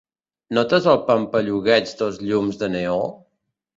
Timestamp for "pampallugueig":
1.09-1.93